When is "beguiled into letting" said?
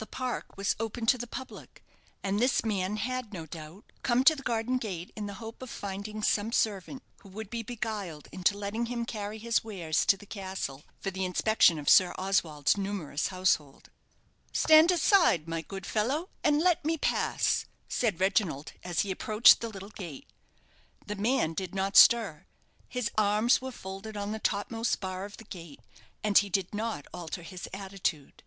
7.62-8.86